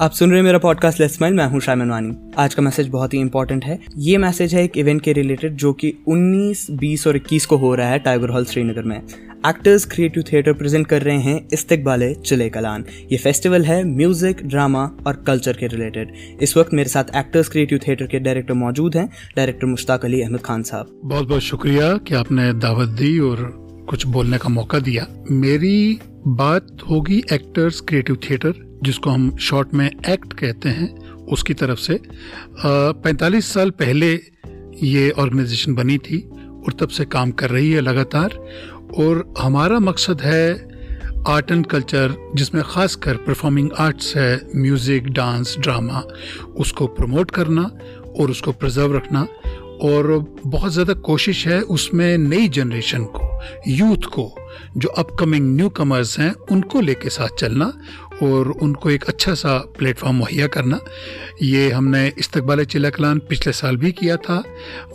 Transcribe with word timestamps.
आप 0.00 0.12
सुन 0.12 0.30
रहे 0.30 0.38
हैं 0.38 0.44
मेरा 0.44 0.58
पॉडकास्ट 0.58 1.00
लेट्स 1.00 1.14
स्माइल 1.14 1.34
मैं 1.34 1.46
हूँ 1.46 1.60
शायमन 1.60 1.90
वानी 1.90 2.14
आज 2.38 2.54
का 2.54 2.62
मैसेज 2.62 2.88
बहुत 2.88 3.14
ही 3.14 3.18
इंपॉर्टेंट 3.18 3.64
है। 3.64 3.78
ये 3.96 4.18
मैसेज 4.18 4.54
है 4.54 4.62
एक 4.64 4.76
इवेंट 4.78 5.02
के 5.02 5.12
रिलेटेड 5.12 5.56
जो 5.56 5.72
कि 5.72 5.92
19, 6.08 6.66
20 6.70 7.06
और 7.06 7.16
21 7.16 7.46
को 7.46 7.56
हो 7.56 7.74
रहा 7.74 7.88
है 7.88 7.98
टाइगर 7.98 8.30
हॉल 8.30 8.44
श्रीनगर 8.44 8.82
में। 8.82 8.96
एक्टर्स 8.96 9.84
क्रिएटिव 9.84 10.22
थिएटर 10.22 10.52
प्रेजेंट 10.52 10.86
कर 10.86 11.02
रहे 11.02 11.18
हैं 11.18 11.48
इस्तकबाल 11.52 12.14
चिले 12.26 12.48
कलान 12.50 12.84
ये 13.12 13.18
फेस्टिवल 13.18 13.64
है 13.64 13.82
म्यूज़िक 13.84 14.42
ड्रामा 14.46 14.84
और 15.06 15.22
कल्चर 15.26 15.52
के 15.52 15.66
रिलेटेड 15.66 16.14
इस 16.42 16.56
वक्त 16.56 16.74
मेरे 16.74 16.88
साथ 16.88 17.04
एक्टर्स 17.16 17.48
क्रिएटिव 17.48 17.80
थिएटर 17.88 18.06
के 18.06 18.18
डायरेक्टर 18.18 18.54
मौजूद 18.54 18.96
हैं 18.96 19.08
डायरेक्टर 19.36 19.66
मुश्ताक 19.66 20.04
अली 20.04 20.22
अहमद 20.22 20.40
खान 20.40 20.62
साहब। 20.62 21.00
बहुत 21.04 21.28
बहुत 21.28 21.42
शुक्रिया 21.42 21.96
कि 21.98 22.14
आपने 22.14 22.52
दावत 22.52 22.88
दी 22.88 23.18
और 23.18 23.44
कुछ 23.90 24.06
बोलने 24.06 24.38
का 24.38 24.48
मौका 24.48 24.78
दिया। 24.78 25.06
मेरी 25.30 26.00
बात 26.26 26.76
होगी 26.90 27.22
एक्टर्स 27.32 27.80
क्रिएटिव 27.80 28.18
थिएटर 28.30 28.69
जिसको 28.82 29.10
हम 29.10 29.36
शॉर्ट 29.40 29.74
में 29.74 29.86
एक्ट 29.86 30.32
कहते 30.32 30.68
हैं, 30.68 30.88
उसकी 31.26 31.54
तरफ़ 31.54 31.78
से 31.80 32.00
पैंतालीस 32.58 33.52
साल 33.54 33.70
पहले 33.80 34.12
ये 34.84 35.10
ऑर्गेनाइजेशन 35.12 35.74
बनी 35.74 35.98
थी 36.00 36.18
और 36.64 36.72
तब 36.80 36.88
से 36.88 37.04
काम 37.06 37.30
कर 37.32 37.50
रही 37.50 37.70
है 37.72 37.80
लगातार। 37.80 38.38
और 38.98 39.32
हमारा 39.38 39.78
मकसद 39.80 40.20
है 40.20 40.68
आर्ट 41.28 41.50
एंड 41.50 41.66
कल्चर 41.66 42.14
जिसमें 42.36 42.62
ख़ासकर 42.64 43.16
परफॉर्मिंग 43.26 43.70
आर्ट्स 43.78 44.16
है 44.16 44.40
म्यूज़िक 44.56 45.08
डांस 45.12 45.56
ड्रामा 45.60 46.02
उसको 46.56 46.86
प्रमोट 46.88 47.30
करना 47.30 47.70
और 48.20 48.30
उसको 48.30 48.52
प्रिजर्व 48.52 48.96
रखना। 48.96 49.26
और 49.82 50.06
बहुत 50.44 50.72
ज़्यादा 50.72 50.92
कोशिश 51.02 51.46
है 51.46 51.60
उसमें 51.74 52.18
नई 52.18 52.48
जनरेशन 52.48 53.04
को 53.06 53.28
यूथ 53.68 54.06
को, 54.14 54.34
जो 54.76 54.88
अपकमिंग 54.88 55.46
न्यू 55.56 55.68
कमर्स 55.68 56.18
हैं, 56.18 56.32
उनको 56.52 56.80
लेके 56.80 57.10
साथ 57.10 57.36
चलना। 57.38 57.72
और 58.22 58.50
उनको 58.52 58.90
एक 58.90 59.04
अच्छा 59.04 59.34
सा 59.34 59.56
प्लेटफॉर्म 59.78 60.16
मुहैया 60.16 60.46
करना। 60.48 60.78
ये 61.42 61.68
हमने 61.70 62.06
इस्तकबाल 62.18 62.64
चिलकलान 62.64 63.18
पिछले 63.28 63.52
साल 63.52 63.76
भी 63.76 63.92
किया 63.92 64.16
था। 64.18 64.42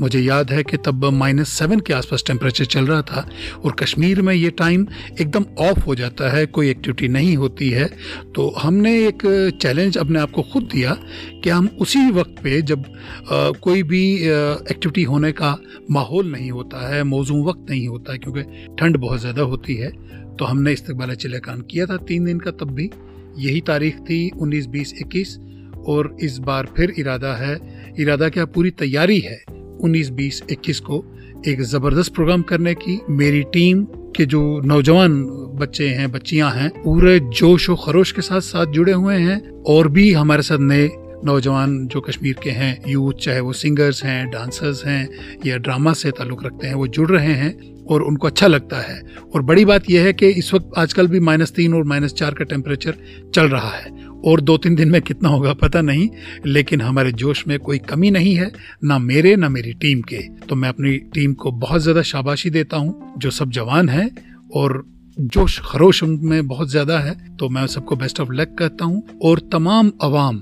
मुझे 0.00 0.20
याद 0.20 0.50
है 0.52 0.62
कि 0.62 0.76
तब 0.78 1.04
माइनस 1.14 1.48
सेवन 1.50 1.80
के 1.80 1.92
आसपास 1.94 2.24
टेम्परेचर 2.26 2.64
चल 2.66 2.86
रहा 2.86 3.02
था 3.02 3.26
और 3.64 3.76
कश्मीर 3.80 4.22
में 4.22 4.32
ये 4.34 4.50
टाइम 4.52 4.86
एकदम 5.20 5.44
ऑफ़ 5.60 5.80
हो 5.80 5.94
जाता 5.94 6.30
है 6.30 6.44
कोई 6.48 6.70
एक्टिविटी 6.70 7.08
नहीं 7.08 7.36
होती 7.36 7.70
है। 7.70 7.88
तो 8.34 8.48
हमने 8.58 8.96
एक 9.06 9.22
चैलेंज 9.62 9.98
अपने 9.98 10.18
आप 10.20 10.30
को 10.30 10.42
खुद 10.52 10.68
दिया 10.72 10.96
कि 11.44 11.50
हम 11.50 11.68
उसी 11.80 12.10
वक्त 12.10 12.42
पे 12.42 12.60
जब 12.62 12.84
आ, 13.24 13.50
कोई 13.52 13.82
भी 13.84 14.04
एक्टिविटी 14.14 15.02
होने 15.04 15.32
का 15.32 15.56
माहौल 15.90 16.30
नहीं 16.32 16.50
होता 16.50 16.88
है 16.88 17.02
मौजू 17.04 17.42
वक्त 17.44 17.70
नहीं 17.70 17.86
होता 17.88 18.12
है 18.12 18.18
क्योंकि 18.18 18.42
ठंड 18.80 18.96
बहुत 18.96 19.20
ज़्यादा 19.20 19.42
होती 19.44 19.74
है 19.74 19.90
तो 20.36 20.44
हमने 20.44 20.72
इस्तकबाल 20.72 21.14
चिलकान 21.14 21.60
किया 21.70 21.86
था 21.86 21.96
तीन 22.04 22.24
दिन 22.24 22.38
का 22.40 22.50
तब 22.52 22.70
भी। 22.70 22.90
यही 23.38 23.60
तारीख 23.60 23.96
थी 23.96 24.30
19 24.40 24.66
बीस 24.66 24.94
इक्कीस, 25.00 25.38
और 25.86 26.16
इस 26.22 26.38
बार 26.38 26.68
फिर 26.76 26.94
इरादा 26.98 27.34
है। 27.34 27.58
इरादा 27.98 28.28
क्या 28.28 28.44
पूरी 28.44 28.70
तैयारी 28.70 29.18
है 29.20 29.44
19 29.80 30.10
बीस 30.10 30.42
इक्कीस 30.50 30.80
को 30.80 31.04
एक 31.48 31.62
ज़बरदस्त 31.62 32.14
प्रोग्राम 32.14 32.42
करने 32.42 32.74
की? 32.74 33.00
मेरी 33.10 33.42
टीम 33.42 33.84
के 34.16 34.26
जो 34.26 34.60
नौजवान 34.60 35.24
बच्चे 35.54 35.88
हैं, 35.88 36.12
बच्चियाँ 36.12 36.50
हैं, 36.50 36.70
पूरे 36.70 37.20
जोश 37.20 37.70
और 37.70 37.76
खरोश 37.84 38.12
के 38.12 38.22
साथ 38.22 38.40
साथ 38.40 38.66
जुड़े 38.66 38.92
हुए 38.92 39.16
हैं, 39.16 39.50
और 39.50 39.88
भी 39.88 40.12
हमारे 40.12 40.42
साथ 40.42 40.58
नए 40.58 40.90
नौजवान 41.24 41.86
जो 41.86 42.00
कश्मीर 42.00 42.36
के 42.42 42.50
हैं, 42.50 42.82
यूथ, 42.88 43.12
चाहे 43.12 43.40
वो 43.40 43.52
सिंगर्स 43.52 44.04
हैं, 44.04 44.30
डांसर्स 44.30 44.86
हैं, 44.86 45.08
या 45.46 45.56
ड्रामा 45.56 45.92
से 45.92 46.10
ताल्लुक़ 46.10 46.44
रखते 46.44 46.66
हैं, 46.66 46.74
वो 46.74 46.86
जुड़ 46.86 47.10
रहे 47.10 47.32
हैं, 47.32 47.84
और 47.84 48.02
उनको 48.02 48.26
अच्छा 48.26 48.46
लगता 48.46 48.80
है। 48.80 49.02
और 49.34 49.42
बड़ी 49.42 49.64
बात 49.64 49.90
यह 49.90 50.04
है 50.04 50.12
कि 50.12 50.28
इस 50.28 50.52
वक्त 50.54 50.70
आजकल 50.78 51.06
भी 51.06 51.20
माइनस 51.20 51.52
तीन 51.52 51.74
और 51.74 51.84
माइनस 51.84 52.12
चार 52.14 52.34
का 52.34 52.44
टेम्परेचर 52.44 52.96
चल 53.34 53.48
रहा 53.48 53.70
है। 53.70 53.92
और 54.24 54.40
दो 54.40 54.56
तीन 54.56 54.74
दिन 54.74 54.90
में 54.90 55.00
कितना 55.02 55.28
होगा 55.28 55.52
पता 55.54 55.80
नहीं 55.80 56.08
लेकिन 56.46 56.80
हमारे 56.80 57.12
जोश 57.12 57.46
में 57.48 57.58
कोई 57.58 57.78
कमी 57.80 58.10
नहीं 58.10 58.34
है 58.34 58.50
ना 58.84 58.98
मेरे 58.98 59.34
ना 59.36 59.48
मेरी 59.48 59.72
टीम 59.72 60.00
के। 60.02 60.22
तो 60.48 60.54
मैं 60.54 60.68
अपनी 60.68 60.96
टीम 61.14 61.32
को 61.34 61.50
बहुत 61.52 61.82
ज़्यादा 61.82 62.02
शाबाशी 62.02 62.50
देता 62.50 62.76
हूँ 62.76 63.14
जो 63.18 63.30
सब 63.30 63.50
जवान 63.50 63.88
हैं 63.88 64.08
और 64.54 64.82
जोश 65.18 65.60
खरोश 65.64 66.02
में 66.04 66.46
बहुत 66.46 66.70
ज़्यादा 66.70 66.98
है। 66.98 67.14
तो 67.36 67.48
मैं 67.48 67.66
सबको 67.66 67.96
बेस्ट 67.96 68.20
ऑफ़ 68.20 68.32
लक 68.32 68.54
कहता 68.58 68.84
हूँ 68.84 69.18
और 69.22 69.40
तमाम 69.52 69.92
अवाम 70.02 70.40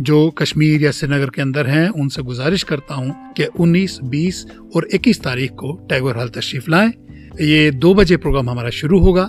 जो 0.00 0.28
कश्मीर 0.30 0.82
या 0.82 0.90
श्रीनगर 0.90 1.30
के 1.30 1.42
अंदर 1.42 1.66
हैं 1.66 1.88
उनसे 1.90 2.22
गुजारिश 2.22 2.62
करता 2.62 2.94
हूँ 2.94 3.14
कि 3.34 3.46
19, 3.60 3.98
20 4.04 4.44
और 4.76 4.88
21 4.94 5.22
तारीख 5.24 5.52
को 5.52 5.72
टैगोर 5.90 6.16
हॉल 6.16 6.28
तशरीफ़ 6.28 6.70
लाएँ। 6.70 6.92
ये 7.40 7.70
दो 7.70 7.94
बजे 7.94 8.16
प्रोग्राम 8.16 8.50
हमारा 8.50 8.70
शुरू 8.70 8.98
होगा 8.98 9.22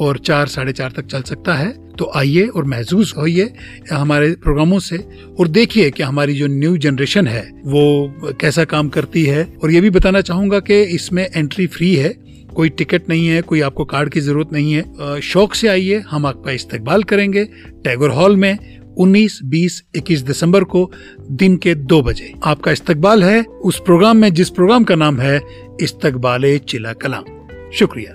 और 0.00 0.18
चार 0.18 0.46
साढ़े 0.46 0.72
चार 0.72 0.92
तक 0.96 1.06
चल 1.06 1.22
सकता 1.22 1.54
है। 1.54 1.72
तो 1.98 2.10
आइए 2.16 2.46
और 2.46 2.64
महसूस 2.64 3.14
होइए 3.16 3.52
हमारे 3.92 4.30
प्रोग्रामों 4.32 4.78
से 4.78 4.96
और 5.40 5.48
देखिए 5.48 5.90
कि 5.90 6.02
हमारी 6.02 6.34
जो 6.34 6.46
न्यू 6.46 6.76
जनरेशन 6.76 7.26
है 7.26 7.42
वो 7.64 8.34
कैसा 8.40 8.64
काम 8.64 8.88
करती 8.88 9.24
है। 9.24 9.44
और 9.62 9.70
ये 9.70 9.80
भी 9.80 9.90
बताना 9.90 10.20
चाहूँगा 10.20 10.60
कि 10.60 10.82
इसमें 10.94 11.28
एंट्री 11.36 11.66
फ्री 11.66 11.94
है 11.94 12.08
कोई 12.54 12.68
टिकट 12.68 13.08
नहीं 13.08 13.26
है 13.26 13.42
कोई 13.42 13.60
आपको 13.60 13.84
कार्ड 13.84 14.12
की 14.12 14.20
ज़रूरत 14.20 14.52
नहीं 14.52 14.72
है। 14.72 15.20
शौक 15.20 15.54
से 15.54 15.68
आइए 15.68 15.98
हम 16.10 16.26
आपका 16.26 16.52
इस्तेकबाल 16.52 17.02
करेंगे 17.02 17.44
टैगोर 17.84 18.10
हॉल 18.10 18.36
में 18.36 18.56
19, 18.98 19.38
20, 19.44 19.82
21 19.96 20.22
दिसंबर 20.22 20.64
को 20.64 20.90
दिन 21.30 21.56
के 21.56 21.74
दो 21.74 22.02
बजे। 22.02 22.32
आपका 22.44 22.72
इस्तकबाल 22.72 23.22
है 23.24 23.42
उस 23.42 23.80
प्रोग्राम 23.80 24.16
में 24.16 24.32
जिस 24.34 24.50
प्रोग्राम 24.50 24.84
का 24.84 24.94
नाम 24.94 25.20
है 25.20 25.40
इस्तकबाल 25.82 26.58
चिला 26.58 26.92
कलाम। 26.92 27.39
शुक्रिया। 27.72 28.14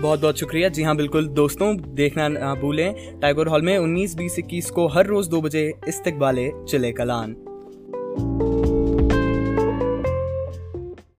बहुत 0.00 0.20
बहुत 0.20 0.38
शुक्रिया। 0.38 0.68
जी 0.68 0.82
हाँ 0.82 0.96
बिल्कुल। 0.96 1.28
दोस्तों 1.28 1.76
देखना 1.94 2.28
ना 2.28 2.54
भूलें 2.54 3.20
टाइगर 3.20 3.46
हॉल 3.46 3.62
में 3.62 3.78
19, 3.78 4.14
20, 4.14 4.38
21 4.38 4.70
को 4.70 4.88
हर 4.88 5.06
रोज 5.06 5.28
दो 5.28 5.40
बजे 5.40 5.74
इस्तकबाल 5.88 6.50
चले 6.68 6.92
कलान। 6.92 7.36